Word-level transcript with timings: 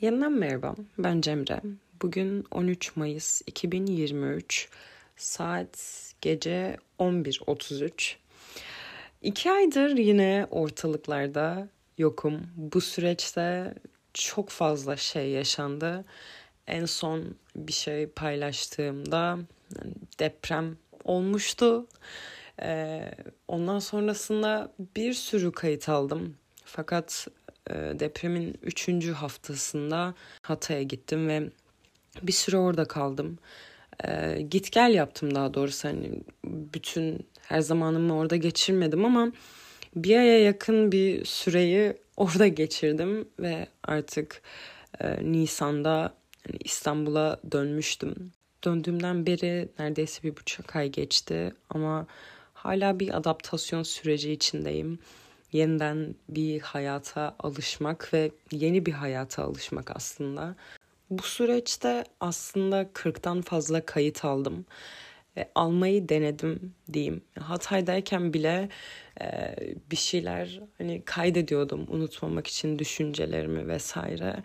Yeniden 0.00 0.32
merhaba, 0.32 0.74
ben 0.98 1.20
Cemre. 1.20 1.60
Bugün 2.02 2.44
13 2.50 2.96
Mayıs 2.96 3.42
2023, 3.46 4.68
saat 5.16 5.78
gece 6.20 6.76
11.33. 6.98 8.14
İki 9.22 9.50
aydır 9.50 9.96
yine 9.96 10.46
ortalıklarda 10.50 11.68
yokum. 11.98 12.40
Bu 12.56 12.80
süreçte 12.80 13.74
çok 14.14 14.48
fazla 14.48 14.96
şey 14.96 15.30
yaşandı. 15.30 16.04
En 16.66 16.84
son 16.84 17.24
bir 17.56 17.72
şey 17.72 18.06
paylaştığımda 18.06 19.38
deprem 20.18 20.76
olmuştu. 21.04 21.86
Ee, 22.62 23.10
ondan 23.48 23.78
sonrasında 23.78 24.72
bir 24.96 25.12
sürü 25.12 25.52
kayıt 25.52 25.88
aldım. 25.88 26.36
Fakat 26.64 27.28
depremin 27.70 28.54
üçüncü 28.62 29.12
haftasında 29.12 30.14
Hatay'a 30.42 30.82
gittim 30.82 31.28
ve 31.28 31.50
bir 32.22 32.32
süre 32.32 32.56
orada 32.56 32.84
kaldım. 32.84 33.38
E, 34.04 34.42
git 34.42 34.72
gel 34.72 34.94
yaptım 34.94 35.34
daha 35.34 35.54
doğrusu. 35.54 35.88
Hani 35.88 36.22
bütün 36.44 37.26
her 37.42 37.60
zamanımı 37.60 38.16
orada 38.16 38.36
geçirmedim 38.36 39.04
ama 39.04 39.32
bir 39.96 40.16
aya 40.16 40.40
yakın 40.42 40.92
bir 40.92 41.24
süreyi 41.24 41.94
orada 42.16 42.48
geçirdim 42.48 43.28
ve 43.40 43.66
artık 43.82 44.42
e, 45.00 45.32
Nisan'da 45.32 46.14
yani 46.48 46.58
İstanbul'a 46.64 47.40
dönmüştüm. 47.52 48.32
Döndüğümden 48.64 49.26
beri 49.26 49.68
neredeyse 49.78 50.22
bir 50.22 50.36
buçuk 50.36 50.76
ay 50.76 50.88
geçti 50.88 51.52
ama 51.70 52.06
hala 52.54 53.00
bir 53.00 53.16
adaptasyon 53.16 53.82
süreci 53.82 54.32
içindeyim 54.32 54.98
yeniden 55.52 56.14
bir 56.28 56.60
hayata 56.60 57.36
alışmak 57.38 58.14
ve 58.14 58.30
yeni 58.50 58.86
bir 58.86 58.92
hayata 58.92 59.44
alışmak 59.44 59.96
aslında. 59.96 60.54
Bu 61.10 61.22
süreçte 61.22 62.04
aslında 62.20 62.82
40'tan 62.82 63.42
fazla 63.42 63.86
kayıt 63.86 64.24
aldım. 64.24 64.66
E, 65.36 65.48
almayı 65.54 66.08
denedim 66.08 66.74
diyeyim. 66.92 67.22
Hatay'dayken 67.40 68.32
bile 68.32 68.68
e, 69.20 69.56
bir 69.90 69.96
şeyler 69.96 70.60
hani 70.78 71.02
kaydediyordum 71.04 71.86
unutmamak 71.88 72.46
için 72.46 72.78
düşüncelerimi 72.78 73.68
vesaire. 73.68 74.42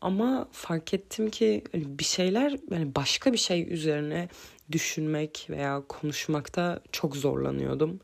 Ama 0.00 0.48
fark 0.52 0.94
ettim 0.94 1.30
ki 1.30 1.64
hani 1.72 1.98
bir 1.98 2.04
şeyler 2.04 2.56
yani 2.70 2.94
başka 2.94 3.32
bir 3.32 3.38
şey 3.38 3.72
üzerine 3.72 4.28
düşünmek 4.72 5.46
veya 5.50 5.82
konuşmakta 5.88 6.80
çok 6.92 7.16
zorlanıyordum. 7.16 8.00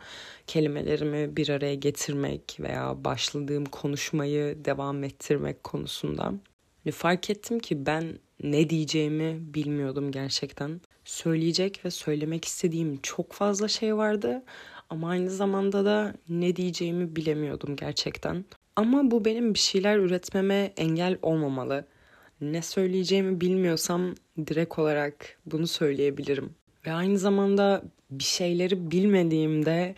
Kelimelerimi 0.46 1.36
bir 1.36 1.48
araya 1.48 1.74
getirmek 1.74 2.56
veya 2.60 3.04
başladığım 3.04 3.64
konuşmayı 3.64 4.64
devam 4.64 5.04
ettirmek 5.04 5.64
konusunda. 5.64 6.32
Fark 6.92 7.30
ettim 7.30 7.58
ki 7.58 7.86
ben 7.86 8.18
ne 8.42 8.70
diyeceğimi 8.70 9.54
bilmiyordum 9.54 10.10
gerçekten. 10.10 10.80
Söyleyecek 11.04 11.84
ve 11.84 11.90
söylemek 11.90 12.44
istediğim 12.44 13.00
çok 13.02 13.32
fazla 13.32 13.68
şey 13.68 13.96
vardı 13.96 14.42
ama 14.90 15.08
aynı 15.08 15.30
zamanda 15.30 15.84
da 15.84 16.14
ne 16.28 16.56
diyeceğimi 16.56 17.16
bilemiyordum 17.16 17.76
gerçekten. 17.76 18.44
Ama 18.76 19.10
bu 19.10 19.24
benim 19.24 19.54
bir 19.54 19.58
şeyler 19.58 19.98
üretmeme 19.98 20.72
engel 20.76 21.18
olmamalı. 21.22 21.84
Ne 22.52 22.62
söyleyeceğimi 22.62 23.40
bilmiyorsam 23.40 24.14
direkt 24.46 24.78
olarak 24.78 25.38
bunu 25.46 25.66
söyleyebilirim. 25.66 26.54
Ve 26.86 26.92
aynı 26.92 27.18
zamanda 27.18 27.82
bir 28.10 28.24
şeyleri 28.24 28.90
bilmediğimde 28.90 29.94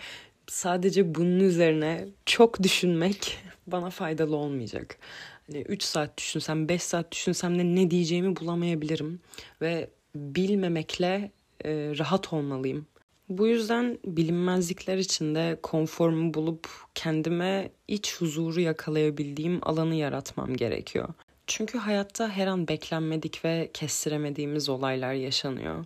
sadece 0.47 1.15
bunun 1.15 1.41
üzerine 1.41 2.09
çok 2.27 2.63
düşünmek 2.63 3.39
bana 3.67 3.91
faydalı 3.91 4.37
olmayacak. 4.37 4.99
Hani 5.47 5.63
3 5.63 5.83
saat 5.83 6.19
düşünsem, 6.19 6.69
5 6.69 6.83
saat 6.83 7.13
düşünsem 7.13 7.59
de 7.59 7.65
ne 7.65 7.91
diyeceğimi 7.91 8.37
bulamayabilirim. 8.37 9.21
Ve 9.63 9.91
bilmemekle 10.15 11.31
e, 11.65 11.71
rahat 11.99 12.33
olmalıyım. 12.33 12.87
Bu 13.29 13.47
yüzden 13.47 13.99
bilinmezlikler 14.05 14.99
içinde 14.99 15.59
konformu 15.63 16.35
bulup 16.35 16.69
kendime 16.95 17.71
iç 17.89 18.17
huzuru 18.21 18.61
yakalayabildiğim 18.61 19.59
alanı 19.63 19.95
yaratmam 19.95 20.57
gerekiyor. 20.57 21.09
Çünkü 21.47 21.79
hayatta 21.79 22.29
her 22.29 22.47
an 22.47 22.69
beklenmedik 22.69 23.45
ve 23.45 23.71
kestiremediğimiz 23.75 24.69
olaylar 24.69 25.13
yaşanıyor. 25.13 25.85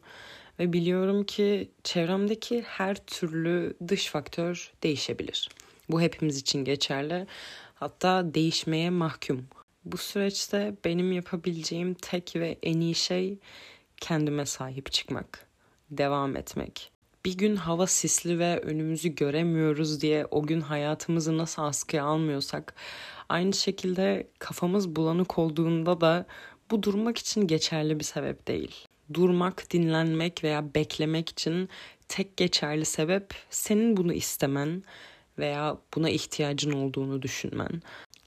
Ve 0.59 0.73
biliyorum 0.73 1.25
ki 1.25 1.71
çevremdeki 1.85 2.63
her 2.63 2.95
türlü 3.07 3.77
dış 3.89 4.07
faktör 4.07 4.73
değişebilir. 4.83 5.49
Bu 5.89 6.01
hepimiz 6.01 6.37
için 6.37 6.65
geçerli. 6.65 7.27
Hatta 7.75 8.35
değişmeye 8.35 8.91
mahkum. 8.91 9.49
Bu 9.85 9.97
süreçte 9.97 10.75
benim 10.85 11.13
yapabileceğim 11.13 11.95
tek 11.95 12.37
ve 12.37 12.59
en 12.63 12.81
iyi 12.81 12.95
şey 12.95 13.39
kendime 13.97 14.47
sahip 14.47 14.93
çıkmak, 14.93 15.47
devam 15.91 16.37
etmek. 16.37 16.90
Bir 17.25 17.39
gün 17.39 17.57
hava 17.57 17.87
sisli 17.87 18.39
ve 18.39 18.61
önümüzü 18.61 19.09
göremiyoruz 19.09 20.01
diye 20.01 20.27
o 20.31 20.43
gün 20.43 20.61
hayatımızı 20.61 21.39
nasıl 21.39 21.63
askıya 21.63 22.05
almıyorsak 22.05 22.75
aynı 23.29 23.53
şekilde 23.53 24.31
kafamız 24.39 24.97
bulanık 24.97 25.39
olduğunda 25.39 26.01
da 26.01 26.27
bu 26.71 26.83
durmak 26.83 27.19
için 27.19 27.47
geçerli 27.47 27.99
bir 27.99 28.05
sebep 28.05 28.49
değil. 28.49 28.87
Durmak, 29.15 29.71
dinlenmek 29.73 30.45
veya 30.45 30.75
beklemek 30.75 31.29
için 31.29 31.69
tek 32.09 32.37
geçerli 32.37 32.85
sebep 32.85 33.35
senin 33.51 33.97
bunu 33.97 34.13
istemen 34.13 34.83
veya 35.39 35.79
buna 35.95 36.11
ihtiyacın 36.11 36.73
olduğunu 36.73 37.23
düşünmen. 37.23 37.83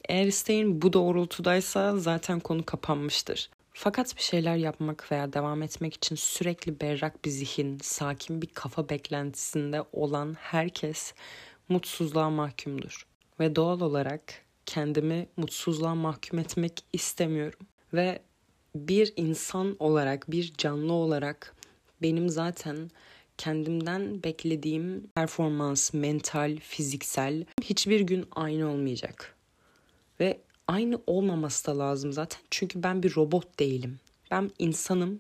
Eğer 0.10 0.26
isteğin 0.26 0.82
bu 0.82 0.94
doğrultudaysa 0.94 1.98
zaten 1.98 2.40
konu 2.40 2.66
kapanmıştır. 2.66 3.50
Fakat 3.74 4.18
bir 4.18 4.22
şeyler 4.22 4.56
yapmak 4.56 5.12
veya 5.12 5.34
devam 5.34 5.62
etmek 5.62 5.94
için 5.94 6.16
sürekli 6.16 6.82
berrak 6.82 7.26
bir 7.26 7.30
zihin, 7.30 7.78
sakin 7.82 8.42
bir 8.42 8.48
kafa 8.48 8.90
beklentisinde 8.90 9.84
olan 9.92 10.38
herkes 10.40 11.14
mutsuzluğa 11.70 12.30
mahkumdur. 12.30 13.08
Ve 13.40 13.56
doğal 13.56 13.82
olarak 13.82 14.22
kendimi 14.66 15.28
mutsuzluğa 15.38 15.96
mahkum 15.96 16.40
etmek 16.40 16.86
istemiyorum. 16.94 17.60
Ve 17.94 18.20
bir 18.76 19.14
insan 19.16 19.76
olarak, 19.80 20.32
bir 20.32 20.54
canlı 20.58 20.94
olarak 20.94 21.56
benim 22.02 22.30
zaten 22.30 22.92
kendimden 23.38 24.24
beklediğim 24.24 25.08
performans, 25.16 25.94
mental, 25.94 26.58
fiziksel 26.58 27.46
hiçbir 27.62 28.02
gün 28.02 28.26
aynı 28.32 28.72
olmayacak. 28.72 29.36
Ve 30.20 30.42
aynı 30.68 31.02
olmaması 31.08 31.68
da 31.68 31.80
lazım 31.80 32.14
zaten. 32.14 32.42
Çünkü 32.52 32.84
ben 32.84 33.04
bir 33.04 33.16
robot 33.16 33.60
değilim. 33.60 34.00
Ben 34.32 34.52
insanım. 34.60 35.20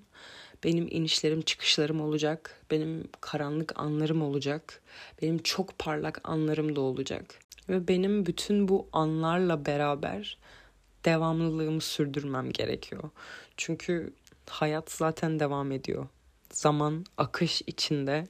Benim 0.63 0.87
inişlerim, 0.91 1.41
çıkışlarım 1.41 2.01
olacak. 2.01 2.61
Benim 2.71 3.07
karanlık 3.21 3.79
anlarım 3.79 4.21
olacak. 4.21 4.81
Benim 5.21 5.37
çok 5.37 5.79
parlak 5.79 6.21
anlarım 6.23 6.75
da 6.75 6.81
olacak. 6.81 7.39
Ve 7.69 7.87
benim 7.87 8.25
bütün 8.25 8.67
bu 8.67 8.87
anlarla 8.93 9.65
beraber 9.65 10.37
devamlılığımı 11.05 11.81
sürdürmem 11.81 12.51
gerekiyor. 12.51 13.03
Çünkü 13.57 14.13
hayat 14.49 14.91
zaten 14.91 15.39
devam 15.39 15.71
ediyor. 15.71 16.07
Zaman 16.51 17.05
akış 17.17 17.61
içinde 17.67 18.27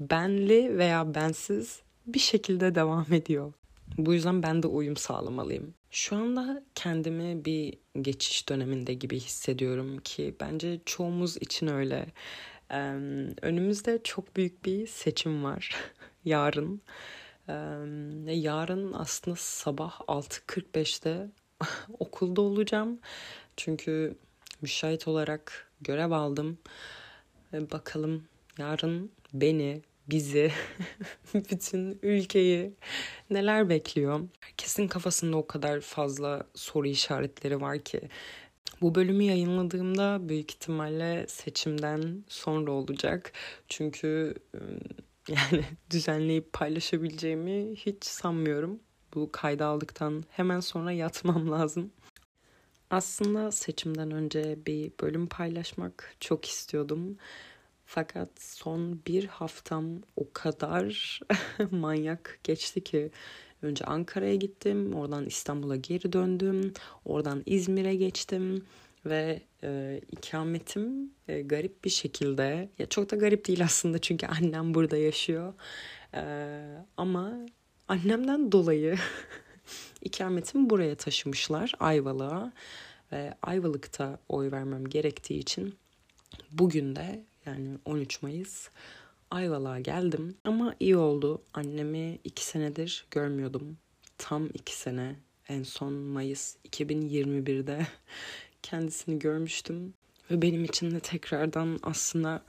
benli 0.00 0.78
veya 0.78 1.14
bensiz 1.14 1.80
bir 2.06 2.18
şekilde 2.18 2.74
devam 2.74 3.12
ediyor. 3.12 3.52
Bu 3.98 4.14
yüzden 4.14 4.42
ben 4.42 4.62
de 4.62 4.66
uyum 4.66 4.96
sağlamalıyım. 4.96 5.74
Şu 5.90 6.16
anda 6.16 6.64
kendimi 6.74 7.44
bir 7.44 7.78
geçiş 8.00 8.48
döneminde 8.48 8.94
gibi 8.94 9.20
hissediyorum 9.20 9.98
ki 9.98 10.36
bence 10.40 10.80
çoğumuz 10.86 11.36
için 11.36 11.66
öyle. 11.66 12.06
Ee, 12.70 12.76
önümüzde 13.42 14.00
çok 14.04 14.36
büyük 14.36 14.64
bir 14.64 14.86
seçim 14.86 15.44
var 15.44 15.76
yarın. 16.24 16.80
Ee, 17.48 17.52
yarın 18.32 18.92
aslında 18.92 19.36
sabah 19.40 20.00
6.45'te 20.00 21.30
okulda 21.98 22.40
olacağım. 22.42 23.00
Çünkü 23.56 24.18
müşahit 24.62 25.08
olarak 25.08 25.72
görev 25.80 26.10
aldım. 26.10 26.58
Bakalım 27.52 28.28
yarın 28.58 29.12
beni, 29.34 29.82
bizi, 30.08 30.52
bütün 31.34 31.98
ülkeyi 32.02 32.72
neler 33.30 33.68
bekliyor? 33.68 34.20
Herkesin 34.40 34.88
kafasında 34.88 35.36
o 35.36 35.46
kadar 35.46 35.80
fazla 35.80 36.46
soru 36.54 36.86
işaretleri 36.86 37.60
var 37.60 37.78
ki. 37.78 38.00
Bu 38.80 38.94
bölümü 38.94 39.22
yayınladığımda 39.22 40.28
büyük 40.28 40.50
ihtimalle 40.50 41.26
seçimden 41.28 42.24
sonra 42.28 42.70
olacak. 42.70 43.32
Çünkü 43.68 44.34
yani 45.28 45.64
düzenleyip 45.90 46.52
paylaşabileceğimi 46.52 47.74
hiç 47.76 48.04
sanmıyorum. 48.04 48.80
Bu 49.14 49.32
kayda 49.32 49.66
aldıktan 49.66 50.24
hemen 50.30 50.60
sonra 50.60 50.92
yatmam 50.92 51.50
lazım. 51.52 51.92
Aslında 52.90 53.52
seçimden 53.52 54.10
önce 54.10 54.58
bir 54.66 54.92
bölüm 55.00 55.26
paylaşmak 55.26 56.14
çok 56.20 56.44
istiyordum. 56.44 57.16
Fakat 57.86 58.28
son 58.38 59.00
bir 59.06 59.24
haftam 59.26 60.02
o 60.16 60.26
kadar 60.32 61.20
manyak 61.70 62.38
geçti 62.44 62.84
ki 62.84 63.10
önce 63.62 63.84
Ankara'ya 63.84 64.34
gittim, 64.34 64.94
oradan 64.94 65.26
İstanbul'a 65.26 65.76
geri 65.76 66.12
döndüm, 66.12 66.72
oradan 67.04 67.42
İzmir'e 67.46 67.94
geçtim 67.94 68.64
ve 69.06 69.42
e, 69.62 70.00
ikametim 70.12 71.10
e, 71.28 71.42
garip 71.42 71.84
bir 71.84 71.90
şekilde 71.90 72.68
ya 72.78 72.86
çok 72.86 73.10
da 73.10 73.16
garip 73.16 73.48
değil 73.48 73.64
aslında 73.64 73.98
çünkü 73.98 74.26
annem 74.26 74.74
burada 74.74 74.96
yaşıyor 74.96 75.54
e, 76.14 76.22
ama 76.96 77.32
annemden 77.88 78.52
dolayı 78.52 78.96
ikametimi 80.02 80.70
buraya 80.70 80.94
taşımışlar 80.94 81.72
Ayvalık'a 81.80 82.52
ve 83.12 83.34
Ayvalık'ta 83.42 84.18
oy 84.28 84.50
vermem 84.50 84.84
gerektiği 84.84 85.38
için 85.38 85.74
bugün 86.50 86.96
de 86.96 87.24
yani 87.46 87.78
13 87.84 88.22
Mayıs 88.22 88.68
Ayvalık'a 89.30 89.80
geldim 89.80 90.36
ama 90.44 90.74
iyi 90.80 90.96
oldu 90.96 91.42
annemi 91.54 92.18
iki 92.24 92.44
senedir 92.44 93.06
görmüyordum 93.10 93.76
tam 94.18 94.46
iki 94.54 94.76
sene 94.76 95.16
en 95.48 95.62
son 95.62 95.92
Mayıs 95.92 96.56
2021'de 96.64 97.86
kendisini 98.62 99.18
görmüştüm. 99.18 99.94
Ve 100.30 100.42
benim 100.42 100.64
için 100.64 100.90
de 100.90 101.00
tekrardan 101.00 101.78
aslında 101.82 102.42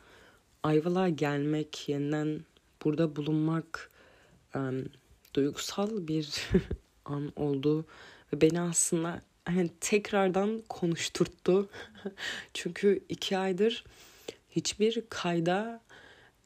Ayvalık'a 0.64 1.10
gelmek, 1.10 1.90
yeniden 1.90 2.40
burada 2.84 3.16
bulunmak 3.16 3.92
um, 4.56 4.86
duygusal 5.34 6.08
bir 6.08 6.30
an 7.06 7.32
oldu. 7.36 7.86
Ve 8.34 8.42
beni 8.42 8.62
aslında 8.62 9.22
hani 9.46 9.70
tekrardan 9.82 10.62
konuşturttu. 10.70 11.70
Çünkü 12.54 13.04
iki 13.10 13.38
aydır 13.38 13.84
hiçbir 14.58 15.04
kayda 15.10 15.82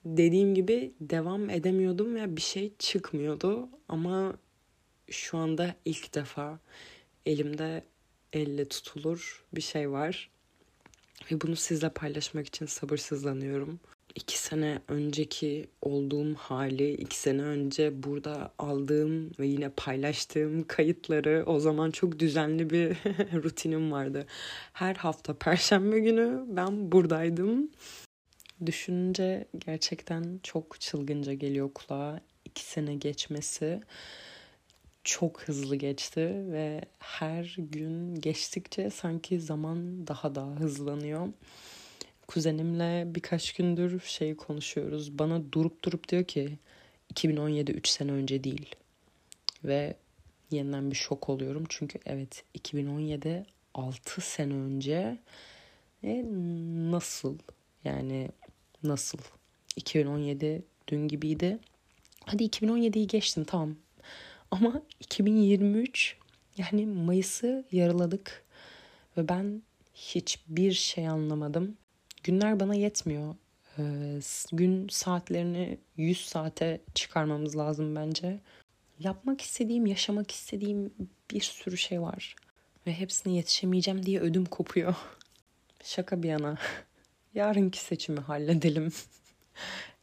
dediğim 0.05 0.55
gibi 0.55 0.93
devam 1.01 1.49
edemiyordum 1.49 2.15
ve 2.15 2.35
bir 2.35 2.41
şey 2.41 2.73
çıkmıyordu. 2.79 3.69
Ama 3.89 4.33
şu 5.09 5.37
anda 5.37 5.75
ilk 5.85 6.15
defa 6.15 6.59
elimde 7.25 7.83
elle 8.33 8.67
tutulur 8.67 9.45
bir 9.53 9.61
şey 9.61 9.91
var. 9.91 10.29
Ve 11.31 11.41
bunu 11.41 11.55
sizle 11.55 11.89
paylaşmak 11.89 12.47
için 12.47 12.65
sabırsızlanıyorum. 12.65 13.79
İki 14.15 14.39
sene 14.39 14.81
önceki 14.87 15.67
olduğum 15.81 16.35
hali, 16.35 16.93
iki 16.93 17.17
sene 17.17 17.41
önce 17.41 18.03
burada 18.03 18.53
aldığım 18.59 19.31
ve 19.39 19.47
yine 19.47 19.69
paylaştığım 19.69 20.67
kayıtları 20.67 21.43
o 21.47 21.59
zaman 21.59 21.91
çok 21.91 22.19
düzenli 22.19 22.69
bir 22.69 22.89
rutinim 23.43 23.91
vardı. 23.91 24.25
Her 24.73 24.95
hafta 24.95 25.33
perşembe 25.33 25.99
günü 25.99 26.43
ben 26.47 26.91
buradaydım. 26.91 27.71
Düşününce 28.65 29.47
gerçekten 29.59 30.39
çok 30.43 30.81
çılgınca 30.81 31.33
geliyor 31.33 31.69
kulağa. 31.73 32.21
iki 32.45 32.63
sene 32.63 32.95
geçmesi 32.95 33.81
çok 35.03 35.41
hızlı 35.41 35.75
geçti 35.75 36.21
ve 36.51 36.81
her 36.99 37.55
gün 37.57 38.15
geçtikçe 38.15 38.89
sanki 38.89 39.39
zaman 39.39 40.07
daha 40.07 40.35
da 40.35 40.45
hızlanıyor. 40.45 41.27
Kuzenimle 42.31 43.15
birkaç 43.15 43.53
gündür 43.53 43.99
şey 43.99 44.35
konuşuyoruz. 44.35 45.19
Bana 45.19 45.51
durup 45.51 45.83
durup 45.83 46.09
diyor 46.09 46.23
ki 46.23 46.57
2017 47.09 47.71
3 47.71 47.87
sene 47.87 48.11
önce 48.11 48.43
değil. 48.43 48.75
Ve 49.63 49.95
yeniden 50.51 50.91
bir 50.91 50.95
şok 50.95 51.29
oluyorum. 51.29 51.63
Çünkü 51.69 51.99
evet 52.05 52.43
2017 52.53 53.45
6 53.73 54.21
sene 54.21 54.53
önce 54.53 55.17
e, 56.03 56.25
nasıl 56.91 57.37
yani 57.83 58.29
nasıl 58.83 59.19
2017 59.75 60.63
dün 60.87 61.07
gibiydi. 61.07 61.59
Hadi 62.25 62.43
2017'yi 62.43 63.07
geçtim 63.07 63.43
tamam 63.43 63.75
ama 64.51 64.81
2023 64.99 66.17
yani 66.57 66.85
Mayıs'ı 66.85 67.65
yarıladık 67.71 68.43
ve 69.17 69.29
ben 69.29 69.61
hiçbir 69.93 70.71
şey 70.71 71.07
anlamadım. 71.07 71.77
Günler 72.23 72.59
bana 72.59 72.75
yetmiyor. 72.75 73.35
Ee, 73.77 74.19
gün 74.51 74.87
saatlerini 74.87 75.77
100 75.97 76.25
saate 76.25 76.81
çıkarmamız 76.95 77.57
lazım 77.57 77.95
bence. 77.95 78.39
Yapmak 78.99 79.41
istediğim, 79.41 79.85
yaşamak 79.85 80.31
istediğim 80.31 80.93
bir 81.31 81.41
sürü 81.41 81.77
şey 81.77 82.01
var. 82.01 82.35
Ve 82.87 82.93
hepsine 82.93 83.33
yetişemeyeceğim 83.33 84.05
diye 84.05 84.19
ödüm 84.19 84.45
kopuyor. 84.45 84.95
Şaka 85.83 86.23
bir 86.23 86.29
yana. 86.29 86.57
Yarınki 87.33 87.79
seçimi 87.79 88.19
halledelim. 88.19 88.91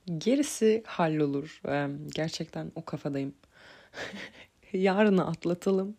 Gerisi 0.18 0.82
hallolur. 0.86 1.60
Ee, 1.68 1.88
gerçekten 2.14 2.72
o 2.74 2.84
kafadayım. 2.84 3.34
Yarını 4.72 5.26
atlatalım. 5.26 5.96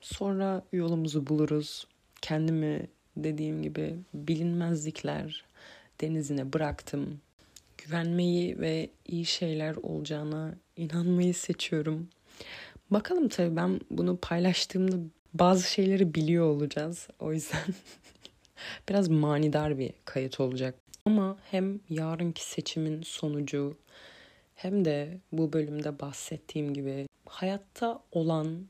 Sonra 0.00 0.62
yolumuzu 0.72 1.26
buluruz. 1.26 1.86
Kendimi 2.22 2.88
dediğim 3.24 3.62
gibi 3.62 3.96
bilinmezlikler 4.14 5.44
denizine 6.00 6.52
bıraktım. 6.52 7.20
Güvenmeyi 7.78 8.58
ve 8.58 8.90
iyi 9.06 9.26
şeyler 9.26 9.76
olacağına 9.76 10.54
inanmayı 10.76 11.34
seçiyorum. 11.34 12.08
Bakalım 12.90 13.28
tabii 13.28 13.56
ben 13.56 13.80
bunu 13.90 14.16
paylaştığımda 14.16 14.96
bazı 15.34 15.70
şeyleri 15.70 16.14
biliyor 16.14 16.46
olacağız. 16.46 17.08
O 17.18 17.32
yüzden 17.32 17.64
biraz 18.88 19.08
manidar 19.08 19.78
bir 19.78 19.92
kayıt 20.04 20.40
olacak. 20.40 20.74
Ama 21.04 21.36
hem 21.50 21.80
yarınki 21.90 22.44
seçimin 22.44 23.02
sonucu 23.02 23.76
hem 24.54 24.84
de 24.84 25.18
bu 25.32 25.52
bölümde 25.52 26.00
bahsettiğim 26.00 26.74
gibi 26.74 27.06
hayatta 27.26 28.02
olan 28.12 28.66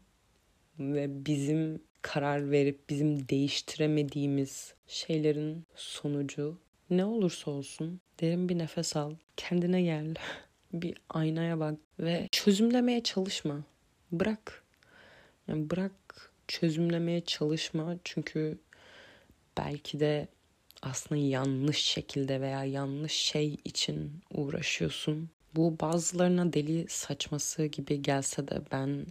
ve 0.78 1.26
bizim 1.26 1.82
karar 2.02 2.50
verip 2.50 2.90
bizim 2.90 3.28
değiştiremediğimiz 3.28 4.74
şeylerin 4.86 5.64
sonucu 5.74 6.58
ne 6.90 7.04
olursa 7.04 7.50
olsun 7.50 8.00
derin 8.20 8.48
bir 8.48 8.58
nefes 8.58 8.96
al, 8.96 9.14
kendine 9.36 9.82
gel, 9.82 10.14
bir 10.72 10.94
aynaya 11.08 11.60
bak 11.60 11.74
ve 11.98 12.28
çözümlemeye 12.32 13.02
çalışma. 13.02 13.64
Bırak. 14.12 14.64
Yani 15.48 15.70
bırak 15.70 15.92
çözümlemeye 16.48 17.20
çalışma 17.20 17.96
çünkü 18.04 18.58
belki 19.58 20.00
de 20.00 20.28
aslında 20.82 21.20
yanlış 21.20 21.78
şekilde 21.78 22.40
veya 22.40 22.64
yanlış 22.64 23.12
şey 23.12 23.56
için 23.64 24.12
uğraşıyorsun. 24.30 25.30
Bu 25.56 25.76
bazılarına 25.80 26.52
deli 26.52 26.86
saçması 26.88 27.66
gibi 27.66 28.02
gelse 28.02 28.48
de 28.48 28.62
ben 28.72 29.06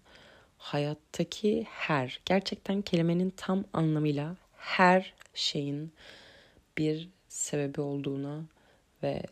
hayattaki 0.60 1.66
her, 1.70 2.20
gerçekten 2.26 2.82
kelimenin 2.82 3.30
tam 3.30 3.64
anlamıyla 3.74 4.36
her 4.58 5.14
şeyin 5.34 5.92
bir 6.78 7.10
sebebi 7.28 7.82
olduğuna 7.82 8.46
ve 9.04 9.24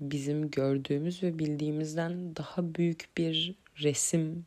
bizim 0.00 0.50
gördüğümüz 0.50 1.22
ve 1.22 1.38
bildiğimizden 1.38 2.36
daha 2.36 2.74
büyük 2.74 3.08
bir 3.16 3.54
resim, 3.82 4.46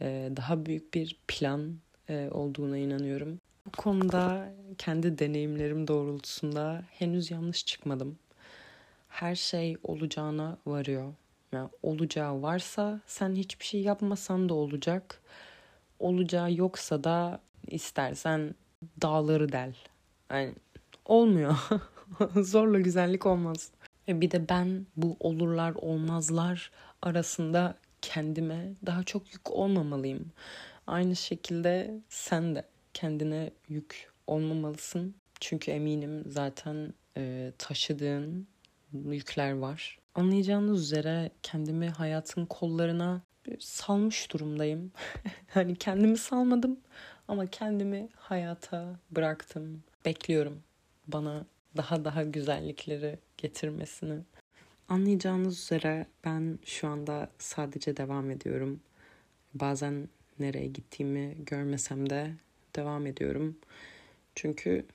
e, 0.00 0.30
daha 0.36 0.66
büyük 0.66 0.94
bir 0.94 1.18
plan 1.28 1.76
e, 2.08 2.28
olduğuna 2.30 2.78
inanıyorum. 2.78 3.40
Bu 3.66 3.70
konuda 3.70 4.52
kendi 4.78 5.18
deneyimlerim 5.18 5.88
doğrultusunda 5.88 6.84
henüz 6.90 7.30
yanlış 7.30 7.66
çıkmadım. 7.66 8.18
Her 9.08 9.34
şey 9.34 9.76
olacağına 9.82 10.58
varıyor. 10.66 11.14
Yani 11.52 11.68
olacağı 11.82 12.42
varsa 12.42 13.00
sen 13.06 13.34
hiçbir 13.34 13.64
şey 13.64 13.80
yapmasan 13.80 14.48
da 14.48 14.54
olacak. 14.54 15.22
Olacağı 15.98 16.52
yoksa 16.52 17.04
da 17.04 17.40
istersen 17.66 18.54
dağları 19.02 19.52
del. 19.52 19.74
Yani 20.30 20.54
olmuyor. 21.04 21.56
Zorla 22.36 22.80
güzellik 22.80 23.26
olmaz. 23.26 23.70
Ve 24.08 24.20
bir 24.20 24.30
de 24.30 24.48
ben 24.48 24.86
bu 24.96 25.16
olurlar 25.20 25.74
olmazlar 25.74 26.70
arasında 27.02 27.74
kendime 28.02 28.72
daha 28.86 29.02
çok 29.02 29.32
yük 29.32 29.50
olmamalıyım. 29.50 30.32
Aynı 30.86 31.16
şekilde 31.16 32.00
sen 32.08 32.54
de 32.54 32.64
kendine 32.94 33.50
yük 33.68 34.10
olmamalısın. 34.26 35.14
Çünkü 35.40 35.70
eminim 35.70 36.24
zaten 36.26 36.94
e, 37.16 37.52
taşıdığın 37.58 38.46
yükler 38.92 39.52
var. 39.52 39.98
Anlayacağınız 40.14 40.82
üzere 40.82 41.30
kendimi 41.42 41.88
hayatın 41.88 42.46
kollarına 42.46 43.22
salmış 43.58 44.32
durumdayım. 44.32 44.92
hani 45.48 45.76
kendimi 45.76 46.18
salmadım 46.18 46.80
ama 47.28 47.46
kendimi 47.46 48.08
hayata 48.16 48.96
bıraktım. 49.10 49.82
Bekliyorum 50.04 50.62
bana 51.08 51.46
daha 51.76 52.04
daha 52.04 52.22
güzellikleri 52.22 53.18
getirmesini. 53.36 54.18
Anlayacağınız 54.88 55.58
üzere 55.58 56.06
ben 56.24 56.58
şu 56.64 56.88
anda 56.88 57.30
sadece 57.38 57.96
devam 57.96 58.30
ediyorum. 58.30 58.80
Bazen 59.54 60.08
nereye 60.38 60.66
gittiğimi 60.66 61.36
görmesem 61.38 62.10
de 62.10 62.30
devam 62.76 63.06
ediyorum. 63.06 63.56
Çünkü 64.34 64.86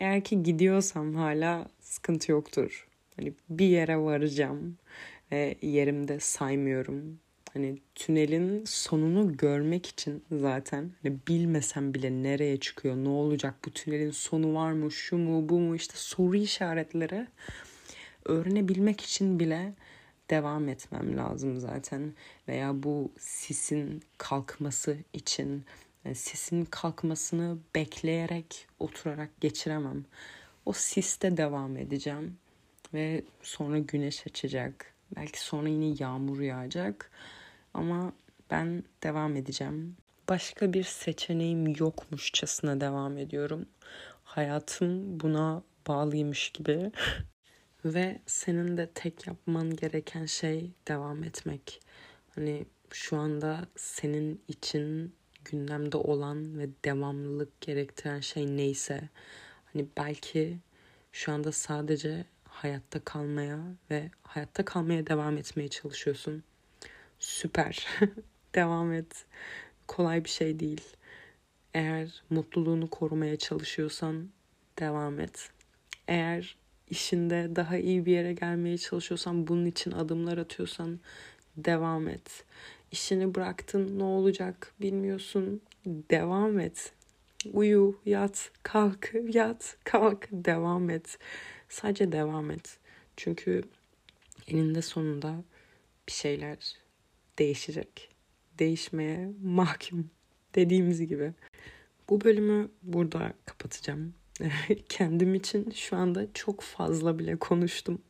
eğer 0.00 0.24
ki 0.24 0.42
gidiyorsam 0.42 1.14
hala 1.14 1.68
sıkıntı 1.80 2.32
yoktur. 2.32 2.88
Hani 3.16 3.32
bir 3.50 3.66
yere 3.66 3.98
varacağım 3.98 4.78
ve 5.32 5.56
yerimde 5.62 6.20
saymıyorum. 6.20 7.18
Hani 7.56 7.78
tünelin 7.94 8.64
sonunu 8.64 9.36
görmek 9.36 9.86
için 9.86 10.24
zaten 10.32 10.90
hani 11.02 11.16
bilmesem 11.28 11.94
bile 11.94 12.10
nereye 12.10 12.60
çıkıyor, 12.60 12.96
ne 12.96 13.08
olacak, 13.08 13.54
bu 13.66 13.70
tünelin 13.70 14.10
sonu 14.10 14.54
var 14.54 14.72
mı, 14.72 14.90
şu 14.92 15.18
mu, 15.18 15.48
bu 15.48 15.60
mu 15.60 15.76
işte 15.76 15.94
soru 15.96 16.36
işaretleri 16.36 17.26
öğrenebilmek 18.24 19.00
için 19.00 19.40
bile 19.40 19.72
devam 20.30 20.68
etmem 20.68 21.16
lazım 21.16 21.60
zaten. 21.60 22.14
Veya 22.48 22.82
bu 22.82 23.12
sisin 23.18 24.02
kalkması 24.18 24.96
için 25.12 25.64
yani 26.04 26.14
sisin 26.14 26.64
kalkmasını 26.64 27.58
bekleyerek, 27.74 28.66
oturarak 28.78 29.40
geçiremem. 29.40 30.04
O 30.66 30.72
siste 30.72 31.36
devam 31.36 31.76
edeceğim 31.76 32.36
ve 32.94 33.22
sonra 33.42 33.78
güneş 33.78 34.26
açacak. 34.26 34.94
Belki 35.16 35.40
sonra 35.40 35.68
yine 35.68 35.94
yağmur 35.98 36.40
yağacak. 36.40 37.10
Ama 37.76 38.12
ben 38.50 38.84
devam 39.02 39.36
edeceğim. 39.36 39.96
Başka 40.28 40.72
bir 40.72 40.84
seçeneğim 40.84 41.66
yokmuşçasına 41.78 42.80
devam 42.80 43.18
ediyorum. 43.18 43.66
Hayatım 44.24 45.20
buna 45.20 45.62
bağlıymış 45.88 46.50
gibi. 46.50 46.92
Ve 47.84 48.20
senin 48.26 48.76
de 48.76 48.90
tek 48.94 49.26
yapman 49.26 49.76
gereken 49.76 50.26
şey 50.26 50.70
devam 50.88 51.24
etmek. 51.24 51.80
Hani 52.34 52.66
şu 52.90 53.16
anda 53.16 53.66
senin 53.76 54.42
için 54.48 55.14
gündemde 55.44 55.96
olan 55.96 56.58
ve 56.58 56.68
devamlılık 56.84 57.60
gerektiren 57.60 58.20
şey 58.20 58.56
neyse. 58.56 59.08
Hani 59.72 59.86
belki 59.96 60.58
şu 61.12 61.32
anda 61.32 61.52
sadece 61.52 62.24
hayatta 62.44 63.00
kalmaya 63.04 63.58
ve 63.90 64.10
hayatta 64.22 64.64
kalmaya 64.64 65.06
devam 65.06 65.36
etmeye 65.36 65.68
çalışıyorsun. 65.68 66.44
Süper. 67.18 67.86
devam 68.54 68.92
et. 68.92 69.26
Kolay 69.86 70.24
bir 70.24 70.30
şey 70.30 70.60
değil. 70.60 70.82
Eğer 71.74 72.22
mutluluğunu 72.30 72.90
korumaya 72.90 73.36
çalışıyorsan 73.36 74.30
devam 74.78 75.20
et. 75.20 75.50
Eğer 76.08 76.56
işinde 76.90 77.56
daha 77.56 77.76
iyi 77.76 78.06
bir 78.06 78.12
yere 78.12 78.32
gelmeye 78.32 78.78
çalışıyorsan, 78.78 79.46
bunun 79.46 79.66
için 79.66 79.90
adımlar 79.90 80.38
atıyorsan 80.38 81.00
devam 81.56 82.08
et. 82.08 82.44
İşini 82.92 83.34
bıraktın 83.34 83.98
ne 83.98 84.04
olacak 84.04 84.74
bilmiyorsun. 84.80 85.62
Devam 85.86 86.58
et. 86.60 86.92
Uyu, 87.52 88.00
yat, 88.06 88.50
kalk, 88.62 89.12
yat, 89.28 89.76
kalk, 89.84 90.28
devam 90.32 90.90
et. 90.90 91.18
Sadece 91.68 92.12
devam 92.12 92.50
et. 92.50 92.78
Çünkü 93.16 93.62
eninde 94.48 94.82
sonunda 94.82 95.34
bir 96.08 96.12
şeyler 96.12 96.85
değişecek. 97.38 98.14
Değişmeye 98.58 99.32
mahkum 99.42 100.10
dediğimiz 100.54 101.06
gibi. 101.06 101.32
Bu 102.08 102.20
bölümü 102.20 102.70
burada 102.82 103.32
kapatacağım. 103.46 104.14
Kendim 104.88 105.34
için 105.34 105.70
şu 105.70 105.96
anda 105.96 106.32
çok 106.34 106.60
fazla 106.60 107.18
bile 107.18 107.36
konuştum. 107.36 108.02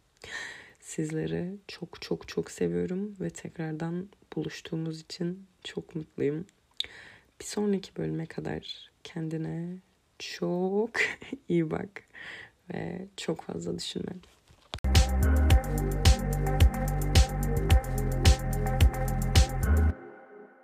Sizleri 0.81 1.57
çok 1.69 2.03
çok 2.03 2.29
çok 2.29 2.51
seviyorum 2.51 3.17
ve 3.21 3.31
tekrardan 3.31 4.09
buluştuğumuz 4.37 5.01
için 5.01 5.47
çok 5.65 5.95
mutluyum. 5.95 6.47
Bir 7.41 7.45
sonraki 7.45 7.97
bölüme 7.97 8.27
kadar 8.27 8.91
kendine 9.05 9.77
çok 10.19 10.91
iyi 11.49 11.71
bak 11.71 12.03
ve 12.75 13.07
çok 13.17 13.43
fazla 13.43 13.79
düşünme. 13.79 14.13